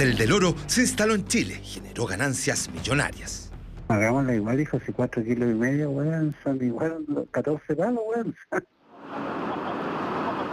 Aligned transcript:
cartel 0.00 0.16
del 0.16 0.32
oro 0.32 0.54
se 0.66 0.80
instaló 0.80 1.14
en 1.14 1.26
Chile 1.26 1.60
y 1.62 1.66
generó 1.66 2.06
ganancias 2.06 2.70
millonarias. 2.70 3.50
Hagámoslo 3.88 4.32
igual, 4.32 4.58
hijo, 4.58 4.80
si 4.86 4.92
4 4.92 5.22
kilos 5.22 5.50
y 5.50 5.54
medio, 5.54 5.90
weón, 5.90 6.34
son 6.42 6.64
igual 6.64 7.04
14 7.30 7.76
palos, 7.76 8.00
weón. 8.08 8.34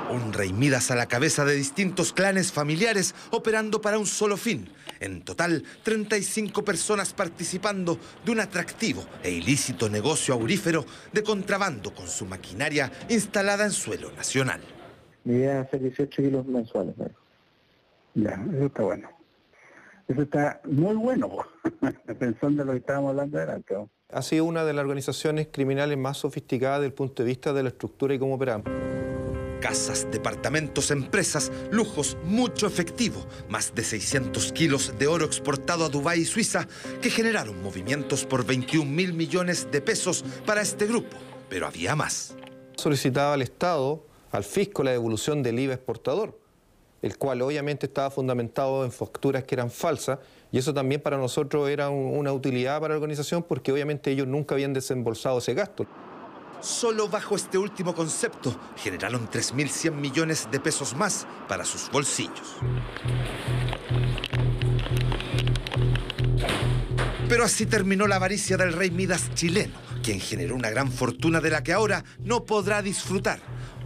Un 0.10 0.34
rey 0.34 0.52
Midas 0.52 0.92
a 0.92 0.96
la 0.96 1.06
cabeza 1.06 1.46
de 1.46 1.56
distintos 1.56 2.12
clanes 2.12 2.52
familiares 2.52 3.16
operando 3.32 3.80
para 3.80 4.00
un 4.00 4.06
solo 4.06 4.36
fin. 4.36 4.68
En 5.00 5.22
total, 5.22 5.64
35 5.84 6.66
personas 6.66 7.14
participando 7.14 8.00
de 8.26 8.32
un 8.32 8.42
atractivo 8.42 9.06
e 9.24 9.32
ilícito 9.32 9.90
negocio 9.90 10.34
aurífero 10.34 10.86
de 11.14 11.24
contrabando 11.24 11.94
con 11.94 12.08
su 12.08 12.26
maquinaria 12.26 12.92
instalada 13.10 13.64
en 13.66 13.72
suelo 13.72 14.12
nacional. 14.14 14.62
Mi 15.24 15.36
idea 15.36 15.62
es 15.62 15.68
hacer 15.68 15.82
18 15.82 16.22
kilos 16.22 16.46
mensuales. 16.48 16.96
Ya, 18.16 18.44
eso 18.54 18.66
está 18.66 18.84
bueno. 18.84 19.17
Eso 20.08 20.22
está 20.22 20.62
muy 20.64 20.96
bueno, 20.96 21.30
pensando 22.20 22.62
en 22.62 22.68
lo 22.68 22.74
que 22.74 22.80
estábamos 22.80 23.10
hablando 23.10 23.38
delante. 23.38 23.76
Ha 24.10 24.22
sido 24.22 24.46
una 24.46 24.64
de 24.64 24.72
las 24.72 24.84
organizaciones 24.84 25.50
criminales 25.52 25.98
más 25.98 26.20
sofisticadas 26.20 26.80
desde 26.80 26.88
el 26.88 26.94
punto 26.94 27.24
de 27.24 27.28
vista 27.28 27.52
de 27.52 27.64
la 27.64 27.70
estructura 27.70 28.14
y 28.14 28.20
cómo 28.20 28.36
operamos. 28.36 28.72
Casas, 29.60 30.08
departamentos, 30.10 30.92
empresas, 30.92 31.52
lujos, 31.72 32.16
mucho 32.24 32.68
efectivo, 32.68 33.26
más 33.50 33.76
de 33.76 33.84
600 33.84 34.54
kilos 34.54 34.94
de 34.98 35.08
oro 35.08 35.26
exportado 35.26 35.84
a 35.84 35.90
Dubái 35.90 36.22
y 36.22 36.26
Suiza 36.26 36.68
que 37.02 37.10
generaron 37.10 37.62
movimientos 37.62 38.26
por 38.26 38.46
21 38.46 38.90
mil 38.90 39.14
millones 39.14 39.70
de 39.72 39.82
pesos 39.82 40.24
para 40.46 40.62
este 40.62 40.86
grupo. 40.86 41.18
Pero 41.50 41.68
había 41.68 41.98
más. 41.98 42.34
Solicitaba 42.78 43.34
al 43.34 43.42
Estado, 43.42 44.06
al 44.32 44.46
fisco, 44.46 44.84
la 44.84 44.92
devolución 44.92 45.44
del 45.44 45.60
IVA 45.60 45.74
exportador, 45.74 46.40
el 47.02 47.18
cual 47.18 47.42
obviamente 47.42 47.86
estaba 47.86 48.10
fundamentado 48.10 48.84
en 48.84 48.92
facturas 48.92 49.44
que 49.44 49.56
eran 49.56 49.70
falsas 49.70 50.20
y 50.52 50.58
eso 50.58 50.74
también 50.74 51.02
para 51.02 51.18
nosotros 51.18 51.70
era 51.70 51.90
una 51.90 52.32
utilidad 52.34 52.80
para 52.80 52.94
la 52.94 52.98
organización 52.98 53.44
porque 53.44 53.72
obviamente 53.72 54.12
ellos 54.12 54.28
nunca 54.28 54.56
habían 54.56 54.74
desembolsado 54.74 55.40
ese 55.40 55.54
gasto. 55.54 55.86
Solo 56.62 57.08
bajo 57.08 57.36
este 57.36 57.58
último 57.58 57.94
concepto 57.94 58.56
generaron 58.78 59.30
3.100 59.30 59.92
millones 59.92 60.48
de 60.52 60.60
pesos 60.60 60.96
más 60.96 61.28
para 61.48 61.64
sus 61.66 61.90
bolsillos. 61.92 62.58
Pero 67.30 67.44
así 67.44 67.66
terminó 67.66 68.08
la 68.08 68.16
avaricia 68.16 68.58
del 68.58 68.74
rey 68.74 68.90
Midas 68.90 69.34
chileno, 69.36 69.74
quien 70.02 70.20
generó 70.20 70.56
una 70.56 70.70
gran 70.70 70.92
fortuna 70.92 71.42
de 71.42 71.50
la 71.50 71.62
que 71.62 71.74
ahora 71.74 72.04
no 72.20 72.46
podrá 72.46 72.82
disfrutar. 72.82 73.40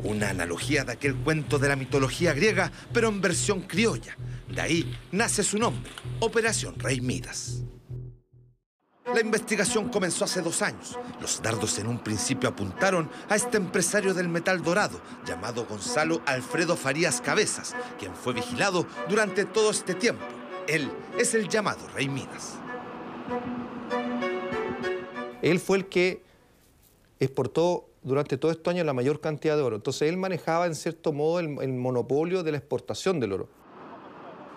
Una 0.04 0.30
analogía 0.30 0.84
de 0.84 0.94
aquel 0.94 1.16
cuento 1.16 1.60
de 1.60 1.70
la 1.70 1.76
mitología 1.76 2.34
griega, 2.34 2.72
pero 2.92 3.10
en 3.10 3.22
versión 3.22 3.62
criolla. 3.62 4.18
De 4.50 4.62
ahí 4.62 5.00
nace 5.12 5.44
su 5.44 5.58
nombre, 5.58 5.92
Operación 6.20 6.80
Rey 6.80 7.02
Midas. 7.02 7.64
La 9.14 9.20
investigación 9.20 9.90
comenzó 9.90 10.24
hace 10.24 10.42
dos 10.42 10.62
años. 10.62 10.98
Los 11.20 11.42
dardos 11.42 11.78
en 11.80 11.88
un 11.88 12.00
principio 12.00 12.50
apuntaron 12.50 13.10
a 13.30 13.36
este 13.36 13.58
empresario 13.58 14.14
del 14.14 14.30
metal 14.30 14.64
dorado, 14.64 15.02
llamado 15.26 15.66
Gonzalo 15.66 16.22
Alfredo 16.26 16.78
Farías 16.78 17.20
Cabezas, 17.20 17.76
quien 18.00 18.16
fue 18.16 18.34
vigilado 18.34 18.88
durante 19.10 19.46
todo 19.46 19.72
este 19.72 19.96
tiempo. 19.96 20.24
Él 20.68 20.90
es 21.20 21.34
el 21.34 21.50
llamado 21.50 21.88
Rey 21.94 22.08
Midas. 22.08 22.54
Él 25.42 25.60
fue 25.60 25.80
el 25.80 25.86
que 25.88 26.24
exportó 27.20 27.91
durante 28.04 28.38
todo 28.38 28.52
este 28.52 28.70
año 28.70 28.84
la 28.84 28.94
mayor 28.94 29.20
cantidad 29.20 29.56
de 29.56 29.64
oro. 29.64 29.75
Entonces 29.75 30.09
él 30.09 30.18
manejaba 30.18 30.66
en 30.66 30.75
cierto 30.75 31.14
modo 31.14 31.40
el, 31.40 31.58
el 31.62 31.74
monopolio 31.74 32.44
de 32.44 32.52
la 32.52 32.58
exportación 32.58 33.20
del 33.20 33.34
oro. 33.34 33.50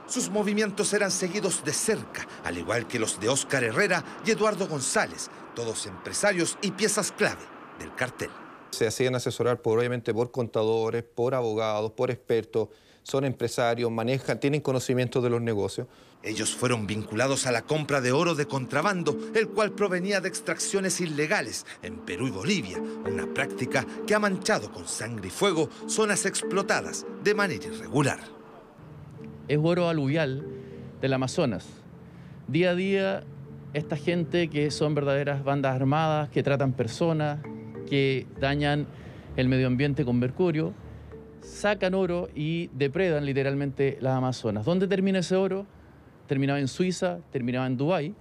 Sus 0.07 0.29
movimientos 0.31 0.93
eran 0.93 1.11
seguidos 1.11 1.65
de 1.65 1.73
cerca, 1.73 2.27
al 2.45 2.59
igual 2.59 2.87
que 2.87 2.99
los 2.99 3.19
de 3.21 3.31
Óscar 3.31 3.65
Herrera 3.65 4.05
y 4.27 4.33
Eduardo 4.33 4.69
González, 4.69 5.31
todos 5.55 5.87
empresarios 5.87 6.59
y 6.61 6.73
piezas 6.73 7.11
clave 7.11 7.41
del 7.79 7.95
cartel. 7.95 8.31
Se 8.75 8.87
hacían 8.87 9.15
asesorar 9.15 9.62
por, 9.62 9.79
obviamente 9.79 10.12
por 10.12 10.31
contadores, 10.31 11.03
por 11.03 11.35
abogados, 11.35 11.93
por 11.93 12.11
expertos, 12.11 12.69
son 13.03 13.25
empresarios, 13.25 13.91
manejan, 13.91 14.41
tienen 14.41 14.61
conocimiento 14.61 15.21
de 15.21 15.31
los 15.31 15.41
negocios. 15.41 15.87
Ellos 16.23 16.55
fueron 16.55 16.87
vinculados 16.87 17.47
a 17.47 17.53
la 17.53 17.62
compra 17.62 18.01
de 18.01 18.12
oro 18.12 18.35
de 18.35 18.47
contrabando, 18.47 19.19
el 19.35 19.49
cual 19.49 19.73
provenía 19.73 20.23
de 20.23 20.29
extracciones 20.29 21.01
ilegales 21.01 21.67
en 21.83 21.99
Perú 21.99 22.29
y 22.29 22.31
Bolivia, 22.31 22.79
una 22.79 23.27
práctica 23.27 23.87
que 24.07 24.15
ha 24.15 24.19
manchado 24.19 24.73
con 24.73 24.89
sangre 24.89 25.29
y 25.29 25.31
fuego 25.31 25.69
zonas 25.87 26.25
explotadas 26.25 27.05
de 27.23 27.35
manera 27.35 27.67
irregular 27.67 28.35
es 29.49 29.59
oro 29.62 29.89
aluvial 29.89 30.45
del 31.01 31.12
Amazonas. 31.12 31.67
Día 32.49 32.71
a 32.71 32.75
día, 32.75 33.25
esta 33.73 33.97
gente 33.97 34.49
que 34.49 34.71
son 34.71 34.95
verdaderas 34.95 35.45
bandas 35.45 35.75
armadas, 35.75 36.31
que 36.31 36.43
tratan 36.43 36.73
personas, 36.73 37.41
que 37.84 38.27
dañan 38.41 38.87
el 39.37 39.49
medio 39.49 39.67
ambiente 39.67 40.05
con 40.05 40.19
mercurio, 40.19 40.72
sacan 41.41 41.95
oro 41.95 42.28
y 42.34 42.69
depredan 42.69 43.25
literalmente 43.25 43.99
las 44.00 44.17
Amazonas. 44.17 44.65
¿Dónde 44.65 44.87
termina 44.87 45.21
ese 45.21 45.37
oro? 45.37 45.67
Terminaba 46.27 46.59
en 46.59 46.69
Suiza, 46.69 47.19
terminaba 47.33 47.67
en 47.67 47.77
Dubái, 47.77 48.15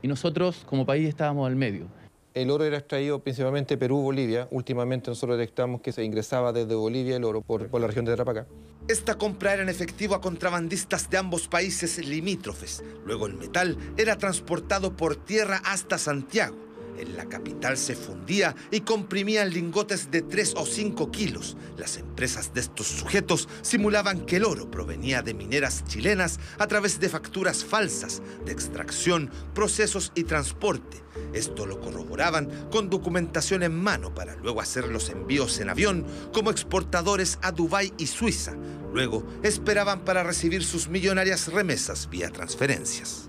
y 0.00 0.08
nosotros 0.08 0.64
como 0.66 0.86
país 0.86 1.08
estábamos 1.08 1.46
al 1.46 1.56
medio. 1.56 1.86
El 2.34 2.50
oro 2.50 2.64
era 2.64 2.78
extraído 2.78 3.18
principalmente 3.18 3.74
de 3.74 3.78
Perú, 3.78 4.00
Bolivia. 4.00 4.46
Últimamente 4.52 5.10
nosotros 5.10 5.36
detectamos 5.36 5.80
que 5.80 5.90
se 5.90 6.04
ingresaba 6.04 6.52
desde 6.52 6.74
Bolivia 6.74 7.16
el 7.16 7.24
oro 7.24 7.42
por, 7.42 7.68
por 7.68 7.80
la 7.80 7.88
región 7.88 8.04
de 8.04 8.12
Tarapacá. 8.12 8.46
Esta 8.86 9.16
compra 9.16 9.54
era 9.54 9.62
en 9.64 9.68
efectivo 9.68 10.14
a 10.14 10.20
contrabandistas 10.20 11.10
de 11.10 11.18
ambos 11.18 11.48
países 11.48 11.98
limítrofes. 12.06 12.84
Luego 13.04 13.26
el 13.26 13.34
metal 13.34 13.76
era 13.96 14.16
transportado 14.16 14.96
por 14.96 15.16
tierra 15.16 15.60
hasta 15.64 15.98
Santiago 15.98 16.67
en 16.98 17.16
la 17.16 17.26
capital 17.26 17.76
se 17.76 17.94
fundía 17.94 18.54
y 18.70 18.80
comprimían 18.80 19.50
lingotes 19.50 20.10
de 20.10 20.22
3 20.22 20.54
o 20.56 20.66
5 20.66 21.10
kilos. 21.10 21.56
Las 21.76 21.96
empresas 21.96 22.52
de 22.54 22.60
estos 22.60 22.86
sujetos 22.86 23.48
simulaban 23.62 24.26
que 24.26 24.36
el 24.36 24.44
oro 24.44 24.70
provenía 24.70 25.22
de 25.22 25.34
mineras 25.34 25.84
chilenas 25.86 26.38
a 26.58 26.66
través 26.66 27.00
de 27.00 27.08
facturas 27.08 27.64
falsas 27.64 28.22
de 28.44 28.52
extracción, 28.52 29.30
procesos 29.54 30.12
y 30.14 30.24
transporte. 30.24 31.02
Esto 31.32 31.66
lo 31.66 31.80
corroboraban 31.80 32.68
con 32.70 32.90
documentación 32.90 33.62
en 33.62 33.74
mano 33.74 34.14
para 34.14 34.36
luego 34.36 34.60
hacer 34.60 34.88
los 34.88 35.10
envíos 35.10 35.58
en 35.60 35.68
avión 35.68 36.06
como 36.32 36.50
exportadores 36.50 37.38
a 37.42 37.52
Dubái 37.52 37.92
y 37.98 38.06
Suiza. 38.06 38.54
Luego 38.92 39.26
esperaban 39.42 40.04
para 40.04 40.22
recibir 40.22 40.64
sus 40.64 40.88
millonarias 40.88 41.52
remesas 41.52 42.08
vía 42.08 42.30
transferencias. 42.30 43.28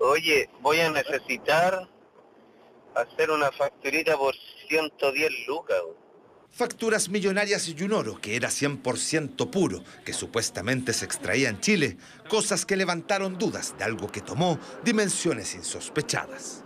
Oye, 0.00 0.48
voy 0.60 0.80
a 0.80 0.90
necesitar 0.90 1.88
hacer 2.94 3.30
una 3.30 3.50
facturita 3.50 4.16
por 4.16 4.34
110 4.68 5.30
lucas. 5.48 5.78
Facturas 6.50 7.08
millonarias 7.08 7.68
y 7.68 7.82
un 7.82 7.92
oro 7.92 8.20
que 8.20 8.34
era 8.34 8.48
100% 8.48 9.50
puro, 9.50 9.82
que 10.04 10.12
supuestamente 10.12 10.92
se 10.92 11.04
extraía 11.04 11.48
en 11.48 11.60
Chile, 11.60 11.98
cosas 12.28 12.64
que 12.64 12.76
levantaron 12.76 13.38
dudas 13.38 13.76
de 13.78 13.84
algo 13.84 14.08
que 14.08 14.20
tomó 14.20 14.58
dimensiones 14.84 15.54
insospechadas. 15.54 16.64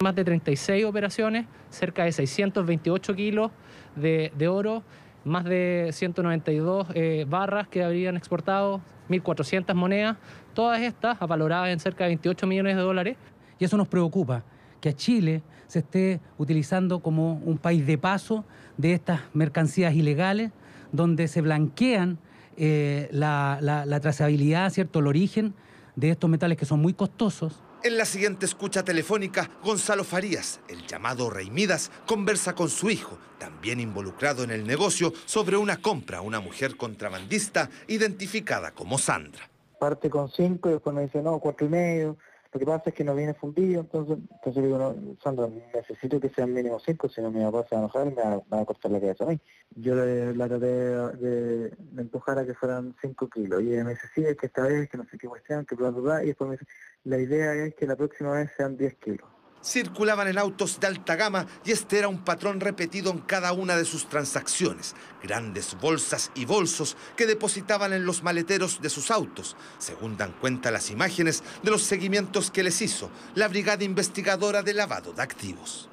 Más 0.00 0.14
de 0.14 0.24
36 0.24 0.84
operaciones, 0.84 1.46
cerca 1.70 2.04
de 2.04 2.12
628 2.12 3.14
kilos 3.14 3.50
de, 3.96 4.48
oro, 4.48 4.82
más 5.24 5.44
de 5.44 5.90
192 5.92 6.88
eh, 6.94 7.24
barras 7.28 7.68
que 7.68 7.82
habrían 7.82 8.16
exportado, 8.16 8.80
1.400 9.08 9.74
monedas, 9.74 10.16
todas 10.54 10.80
estas 10.80 11.18
valoradas 11.20 11.70
en 11.70 11.80
cerca 11.80 12.04
de 12.04 12.08
28 12.10 12.46
millones 12.46 12.76
de 12.76 12.82
dólares. 12.82 13.16
Y 13.58 13.64
eso 13.64 13.76
nos 13.76 13.88
preocupa, 13.88 14.42
que 14.80 14.90
a 14.90 14.92
Chile 14.92 15.42
se 15.66 15.80
esté 15.80 16.20
utilizando 16.38 17.00
como 17.00 17.34
un 17.44 17.58
país 17.58 17.86
de 17.86 17.98
paso 17.98 18.44
de 18.76 18.92
estas 18.92 19.20
mercancías 19.34 19.94
ilegales, 19.94 20.52
donde 20.92 21.28
se 21.28 21.40
blanquean 21.40 22.18
eh, 22.56 23.08
la, 23.12 23.58
la 23.60 24.00
trazabilidad, 24.00 24.70
¿cierto? 24.70 25.00
el 25.00 25.06
origen 25.06 25.54
de 25.96 26.10
estos 26.10 26.30
metales 26.30 26.56
que 26.56 26.64
son 26.64 26.80
muy 26.80 26.92
costosos. 26.92 27.60
En 27.84 27.96
la 27.96 28.04
siguiente 28.04 28.44
escucha 28.44 28.82
telefónica, 28.82 29.48
Gonzalo 29.62 30.02
Farías, 30.02 30.60
el 30.68 30.84
llamado 30.86 31.30
Rey 31.30 31.48
Midas, 31.50 31.92
conversa 32.06 32.54
con 32.54 32.68
su 32.70 32.90
hijo, 32.90 33.18
también 33.38 33.78
involucrado 33.78 34.42
en 34.42 34.50
el 34.50 34.66
negocio, 34.66 35.12
sobre 35.26 35.56
una 35.56 35.80
compra 35.80 36.18
a 36.18 36.22
una 36.22 36.40
mujer 36.40 36.76
contrabandista 36.76 37.70
identificada 37.86 38.72
como 38.72 38.98
Sandra 38.98 39.48
parte 39.78 40.10
con 40.10 40.28
cinco 40.28 40.68
y 40.68 40.72
después 40.72 40.94
me 40.94 41.02
dice, 41.02 41.22
no, 41.22 41.38
cuatro 41.38 41.66
y 41.66 41.70
medio. 41.70 42.16
Lo 42.52 42.58
que 42.58 42.64
pasa 42.64 42.84
es 42.86 42.94
que 42.94 43.04
no 43.04 43.14
viene 43.14 43.34
fundido, 43.34 43.82
entonces, 43.82 44.18
entonces 44.30 44.62
digo, 44.62 44.78
no, 44.78 45.16
Sandra, 45.22 45.48
necesito 45.74 46.18
que 46.18 46.30
sean 46.30 46.52
mínimo 46.54 46.78
cinco, 46.78 47.06
si 47.08 47.20
no 47.20 47.30
mi 47.30 47.44
papá 47.44 47.66
se 47.68 47.74
va 47.74 47.82
a 47.82 47.84
enojar 47.84 48.06
me 48.06 48.22
va, 48.22 48.62
a 48.62 48.64
cortar 48.64 48.90
la 48.90 49.00
cabeza 49.00 49.24
a 49.24 49.28
mí. 49.28 49.38
Yo 49.76 49.94
la 49.94 50.48
traté 50.48 50.66
de, 50.66 51.76
empujar 51.98 52.38
a 52.38 52.46
que 52.46 52.54
fueran 52.54 52.94
cinco 53.02 53.28
kilos, 53.28 53.62
y 53.62 53.74
ella 53.74 53.84
me 53.84 53.90
dice, 53.90 54.08
sí, 54.14 54.24
es 54.24 54.36
que 54.36 54.46
esta 54.46 54.62
vez, 54.62 54.88
que 54.88 54.96
no 54.96 55.04
sé 55.04 55.18
qué 55.18 55.28
cuestión, 55.28 55.66
que 55.66 55.74
bla, 55.74 55.90
bla, 55.90 56.00
bla, 56.00 56.24
y 56.24 56.28
después 56.28 56.48
me 56.48 56.56
dice, 56.56 56.66
la 57.04 57.18
idea 57.18 57.54
es 57.54 57.74
que 57.74 57.86
la 57.86 57.96
próxima 57.96 58.32
vez 58.32 58.50
sean 58.56 58.78
10 58.78 58.94
kilos. 58.94 59.37
Circulaban 59.62 60.28
en 60.28 60.38
autos 60.38 60.78
de 60.80 60.86
alta 60.86 61.16
gama 61.16 61.46
y 61.64 61.72
este 61.72 61.98
era 61.98 62.08
un 62.08 62.24
patrón 62.24 62.60
repetido 62.60 63.10
en 63.10 63.18
cada 63.18 63.52
una 63.52 63.76
de 63.76 63.84
sus 63.84 64.08
transacciones. 64.08 64.94
Grandes 65.22 65.76
bolsas 65.80 66.30
y 66.34 66.44
bolsos 66.44 66.96
que 67.16 67.26
depositaban 67.26 67.92
en 67.92 68.06
los 68.06 68.22
maleteros 68.22 68.80
de 68.80 68.88
sus 68.88 69.10
autos, 69.10 69.56
según 69.78 70.16
dan 70.16 70.32
cuenta 70.40 70.70
las 70.70 70.90
imágenes 70.90 71.42
de 71.62 71.70
los 71.70 71.82
seguimientos 71.82 72.50
que 72.50 72.62
les 72.62 72.80
hizo 72.80 73.10
la 73.34 73.48
Brigada 73.48 73.84
Investigadora 73.84 74.62
de 74.62 74.74
Lavado 74.74 75.12
de 75.12 75.22
Activos. 75.22 75.88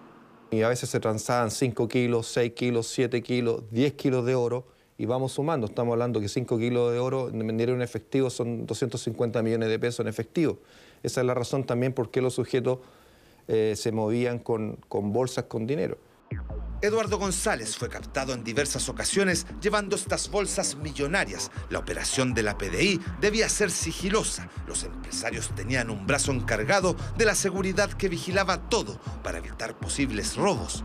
Y 0.52 0.62
a 0.62 0.70
veces 0.70 0.90
se 0.90 1.00
transaban 1.00 1.50
5 1.50 1.88
kilos, 1.88 2.28
6 2.28 2.54
kilos, 2.54 2.88
7 2.88 3.22
kilos, 3.24 3.64
10 3.72 3.94
kilos 3.94 4.26
de 4.26 4.36
oro 4.36 4.68
y 4.98 5.06
vamos 5.06 5.34
sumando. 5.34 5.68
Estamos 5.68 5.94
hablando 5.94 6.22
que 6.22 6.30
5 6.30 6.58
kilos 6.58 6.92
de 6.94 7.00
oro 7.00 7.30
en 7.30 7.40
dinero 7.40 7.74
en 7.74 7.82
efectivo 7.82 8.30
son 8.30 8.66
250 8.66 9.42
millones 9.42 9.70
de 9.70 9.80
pesos 9.80 10.02
en 10.02 10.08
efectivo. 10.08 10.60
Esa 11.04 11.22
es 11.22 11.28
la 11.28 11.34
razón 11.34 11.66
también 11.66 11.94
por 11.94 12.12
qué 12.12 12.22
los 12.22 12.36
sujetos 12.36 12.80
eh, 13.48 13.74
se 13.76 13.92
movían 13.92 14.40
con, 14.40 14.78
con 14.88 15.12
bolsas 15.14 15.46
con 15.46 15.66
dinero. 15.66 15.98
Eduardo 16.82 17.18
González 17.18 17.78
fue 17.78 17.90
captado 17.90 18.34
en 18.34 18.44
diversas 18.44 18.90
ocasiones 18.90 19.48
llevando 19.62 19.96
estas 19.96 20.30
bolsas 20.30 20.76
millonarias. 20.76 21.50
La 21.70 21.80
operación 21.80 22.34
de 22.34 22.44
la 22.44 22.58
PDI 22.58 23.00
debía 23.22 23.50
ser 23.50 23.72
sigilosa. 23.72 24.50
Los 24.68 24.84
empresarios 24.84 25.50
tenían 25.56 25.90
un 25.90 26.06
brazo 26.06 26.32
encargado 26.32 26.96
de 27.18 27.26
la 27.26 27.34
seguridad 27.34 27.92
que 27.92 28.10
vigilaba 28.10 28.70
todo 28.70 29.00
para 29.24 29.40
evitar 29.40 29.78
posibles 29.80 30.36
robos. 30.36 30.84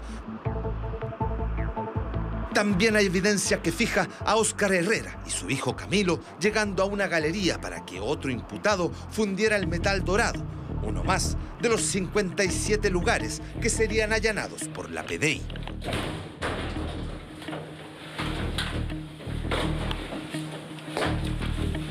También 2.55 2.97
hay 2.97 3.07
evidencia 3.07 3.63
que 3.63 3.71
fija 3.71 4.09
a 4.25 4.37
Óscar 4.37 4.73
Herrera 4.73 5.23
y 5.27 5.31
su 5.31 5.51
hijo 5.51 5.77
Camilo 5.77 6.21
llegando 6.41 6.83
a 6.83 6.87
una 6.87 7.07
galería 7.07 7.61
para 7.61 7.85
que 7.85 8.01
otro 8.01 8.31
imputado 8.31 8.91
fundiera 9.11 9.57
el 9.57 9.69
metal 9.69 10.05
dorado, 10.05 10.43
uno 10.83 11.05
más 11.05 11.37
de 11.61 11.69
los 11.69 11.83
57 11.83 12.91
lugares 12.91 13.41
que 13.61 13.69
serían 13.69 14.13
allanados 14.13 14.65
por 14.69 14.91
la 14.91 15.05
PDI. 15.05 15.43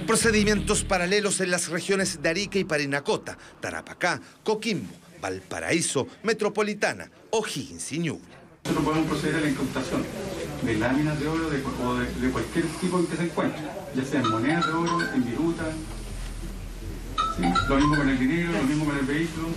Procedimientos 0.07 0.83
paralelos 0.83 1.39
en 1.39 1.51
las 1.51 1.69
regiones 1.69 2.21
de 2.21 2.30
Arica 2.30 2.57
y 2.57 2.63
Parinacota, 2.63 3.38
Tarapacá, 3.59 4.19
Coquimbo, 4.44 4.89
Valparaíso, 5.21 6.07
Metropolitana, 6.24 7.12
O'Higgins 7.30 7.91
y 7.91 8.00
Ñuble. 8.00 8.39
Nosotros 8.63 8.86
podemos 8.86 9.07
proceder 9.07 9.36
a 9.36 9.41
la 9.41 9.50
incautación 9.50 10.03
de 10.63 10.75
láminas 10.75 11.19
de 11.19 11.27
oro 11.27 11.50
de, 11.50 11.63
o 11.86 11.95
de, 11.95 12.06
de 12.21 12.31
cualquier 12.31 12.65
tipo 12.81 13.00
en 13.00 13.06
que 13.07 13.18
se 13.18 13.24
encuentre, 13.24 13.62
ya 13.95 14.03
sean 14.03 14.30
monedas 14.30 14.65
de 14.65 14.74
oro, 14.74 15.00
en 15.13 15.25
viruta. 15.25 15.63
Lo 17.39 17.77
mismo 17.77 17.95
con 17.95 18.09
el 18.09 18.19
dinero, 18.19 18.51
lo 18.51 18.63
mismo 18.63 18.86
con 18.86 18.97
el 18.97 19.06
vehículo. 19.06 19.47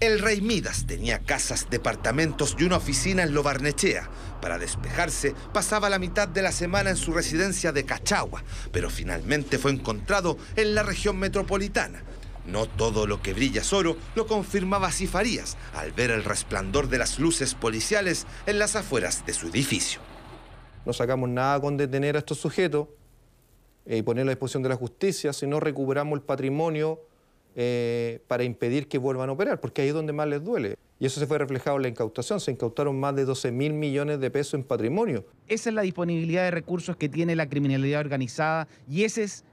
El 0.00 0.18
rey 0.18 0.40
Midas 0.40 0.86
tenía 0.86 1.20
casas, 1.20 1.68
departamentos 1.70 2.56
y 2.58 2.64
una 2.64 2.76
oficina 2.76 3.22
en 3.22 3.32
Lobarnechea. 3.32 4.08
Para 4.42 4.58
despejarse, 4.58 5.34
pasaba 5.52 5.88
la 5.88 5.98
mitad 5.98 6.28
de 6.28 6.42
la 6.42 6.52
semana 6.52 6.90
en 6.90 6.96
su 6.96 7.12
residencia 7.12 7.72
de 7.72 7.84
Cachagua, 7.84 8.44
pero 8.70 8.90
finalmente 8.90 9.58
fue 9.58 9.70
encontrado 9.70 10.36
en 10.56 10.74
la 10.74 10.82
región 10.82 11.18
metropolitana. 11.18 12.02
No 12.44 12.66
todo 12.66 13.06
lo 13.06 13.22
que 13.22 13.32
brilla 13.32 13.62
es 13.62 13.72
oro, 13.72 13.96
lo 14.14 14.26
confirmaba 14.26 14.92
Cifarías 14.92 15.56
al 15.74 15.92
ver 15.92 16.10
el 16.10 16.24
resplandor 16.24 16.88
de 16.88 16.98
las 16.98 17.18
luces 17.18 17.54
policiales 17.54 18.26
en 18.44 18.58
las 18.58 18.76
afueras 18.76 19.24
de 19.24 19.32
su 19.32 19.48
edificio. 19.48 20.00
No 20.84 20.92
sacamos 20.92 21.30
nada 21.30 21.58
con 21.60 21.78
detener 21.78 22.16
a 22.16 22.18
estos 22.18 22.38
sujetos 22.38 22.88
y 23.86 24.02
ponerlo 24.02 24.30
a 24.30 24.34
disposición 24.34 24.62
de 24.62 24.68
la 24.70 24.76
justicia, 24.76 25.32
si 25.32 25.46
no 25.46 25.60
recuperamos 25.60 26.18
el 26.18 26.22
patrimonio 26.22 27.00
eh, 27.56 28.20
para 28.26 28.42
impedir 28.42 28.88
que 28.88 28.98
vuelvan 28.98 29.28
a 29.28 29.32
operar, 29.32 29.60
porque 29.60 29.82
ahí 29.82 29.88
es 29.88 29.94
donde 29.94 30.12
más 30.12 30.26
les 30.26 30.42
duele. 30.42 30.76
Y 30.98 31.06
eso 31.06 31.20
se 31.20 31.26
fue 31.26 31.38
reflejado 31.38 31.76
en 31.76 31.82
la 31.82 31.88
incautación. 31.88 32.40
Se 32.40 32.50
incautaron 32.50 32.98
más 32.98 33.14
de 33.14 33.24
12 33.24 33.52
mil 33.52 33.72
millones 33.74 34.20
de 34.20 34.30
pesos 34.30 34.54
en 34.54 34.64
patrimonio. 34.64 35.24
Esa 35.48 35.68
es 35.68 35.74
la 35.74 35.82
disponibilidad 35.82 36.44
de 36.44 36.50
recursos 36.50 36.96
que 36.96 37.08
tiene 37.08 37.36
la 37.36 37.48
criminalidad 37.48 38.00
organizada 38.00 38.68
y 38.88 39.04
esa 39.04 39.22
es 39.22 39.44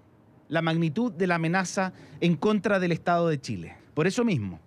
la 0.47 0.61
magnitud 0.61 1.11
de 1.11 1.27
la 1.27 1.35
amenaza 1.35 1.93
en 2.21 2.35
contra 2.35 2.79
del 2.79 2.91
Estado 2.91 3.27
de 3.27 3.39
Chile. 3.39 3.75
Por 3.93 4.07
eso 4.07 4.23
mismo, 4.23 4.59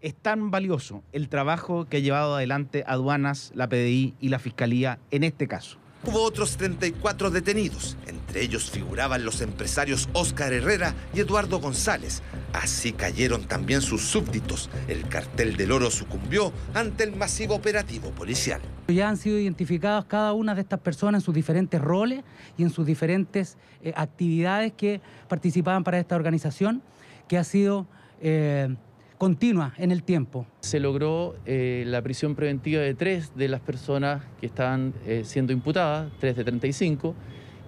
es 0.00 0.14
tan 0.14 0.50
valioso 0.50 1.02
el 1.12 1.28
trabajo 1.28 1.86
que 1.86 1.98
ha 1.98 2.00
llevado 2.00 2.36
adelante 2.36 2.84
aduanas, 2.86 3.52
la 3.54 3.68
PDI 3.68 4.14
y 4.20 4.28
la 4.28 4.38
Fiscalía 4.38 4.98
en 5.10 5.24
este 5.24 5.48
caso. 5.48 5.78
Hubo 6.04 6.22
otros 6.22 6.56
34 6.56 7.30
detenidos. 7.30 7.96
Entre 8.06 8.42
ellos 8.42 8.70
figuraban 8.70 9.24
los 9.24 9.40
empresarios 9.40 10.08
Óscar 10.12 10.52
Herrera 10.52 10.94
y 11.12 11.20
Eduardo 11.20 11.58
González. 11.60 12.22
Así 12.52 12.92
cayeron 12.92 13.44
también 13.44 13.82
sus 13.82 14.02
súbditos. 14.02 14.70
El 14.86 15.08
cartel 15.08 15.56
del 15.56 15.72
oro 15.72 15.90
sucumbió 15.90 16.52
ante 16.72 17.04
el 17.04 17.16
masivo 17.16 17.56
operativo 17.56 18.10
policial. 18.10 18.60
Ya 18.86 19.08
han 19.08 19.16
sido 19.16 19.38
identificados 19.38 20.04
cada 20.04 20.32
una 20.32 20.54
de 20.54 20.60
estas 20.60 20.80
personas 20.80 21.22
en 21.22 21.24
sus 21.24 21.34
diferentes 21.34 21.80
roles 21.80 22.22
y 22.56 22.62
en 22.62 22.70
sus 22.70 22.86
diferentes 22.86 23.56
eh, 23.82 23.92
actividades 23.96 24.72
que 24.72 25.00
participaban 25.28 25.84
para 25.84 25.98
esta 25.98 26.14
organización, 26.16 26.82
que 27.26 27.38
ha 27.38 27.44
sido 27.44 27.86
eh, 28.20 28.74
continua 29.18 29.74
en 29.76 29.90
el 29.90 30.04
tiempo. 30.04 30.46
Se 30.60 30.80
logró 30.80 31.34
eh, 31.44 31.84
la 31.86 32.00
prisión 32.02 32.34
preventiva 32.34 32.80
de 32.80 32.94
tres 32.94 33.32
de 33.34 33.48
las 33.48 33.60
personas 33.60 34.22
que 34.40 34.46
estaban 34.46 34.94
eh, 35.06 35.22
siendo 35.24 35.52
imputadas, 35.52 36.10
tres 36.20 36.36
de 36.36 36.44
35, 36.44 37.14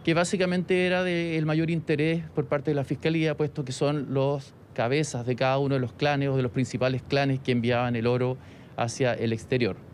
que 0.04 0.14
básicamente 0.14 0.86
era 0.86 1.02
del 1.02 1.44
mayor 1.44 1.70
interés 1.70 2.22
por 2.34 2.46
parte 2.46 2.70
de 2.70 2.76
la 2.76 2.84
Fiscalía, 2.84 3.36
puesto 3.36 3.64
que 3.64 3.72
son 3.72 4.14
los 4.14 4.54
cabezas 4.74 5.26
de 5.26 5.36
cada 5.36 5.58
uno 5.58 5.74
de 5.74 5.80
los 5.80 5.92
clanes 5.92 6.28
o 6.28 6.36
de 6.36 6.42
los 6.42 6.52
principales 6.52 7.02
clanes 7.02 7.40
que 7.40 7.52
enviaban 7.52 7.96
el 7.96 8.06
oro 8.06 8.38
hacia 8.76 9.12
el 9.12 9.32
exterior. 9.32 9.89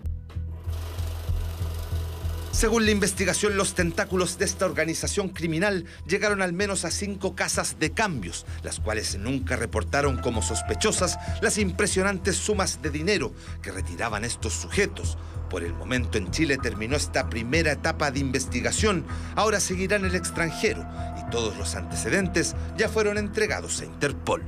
Según 2.57 2.87
la 2.87 2.91
investigación, 2.91 3.59
los 3.59 3.75
tentáculos 3.75 4.39
de 4.39 4.47
esta 4.47 4.65
organización 4.65 5.29
criminal 5.29 5.85
llegaron 6.07 6.41
al 6.41 6.55
menos 6.55 6.87
a 6.87 6.91
cinco 6.91 7.37
casas 7.37 7.79
de 7.79 7.93
cambios, 7.93 8.47
las 8.63 8.81
cuales 8.81 9.19
nunca 9.19 9.57
reportaron 9.57 10.17
como 10.17 10.41
sospechosas 10.41 11.19
las 11.43 11.59
impresionantes 11.59 12.37
sumas 12.37 12.81
de 12.81 12.89
dinero 12.89 13.35
que 13.61 13.73
retiraban 13.73 14.25
estos 14.25 14.55
sujetos. 14.55 15.19
Por 15.51 15.65
el 15.65 15.75
momento 15.75 16.17
en 16.17 16.31
Chile 16.31 16.57
terminó 16.57 16.97
esta 16.97 17.29
primera 17.29 17.73
etapa 17.73 18.11
de 18.11 18.21
investigación, 18.21 19.05
ahora 19.35 19.61
seguirá 19.61 19.97
en 19.97 20.07
el 20.07 20.15
extranjero 20.15 20.83
y 21.21 21.31
todos 21.31 21.59
los 21.59 21.75
antecedentes 21.75 22.55
ya 22.79 22.89
fueron 22.89 23.19
entregados 23.19 23.83
a 23.83 23.85
Interpol. 23.85 24.43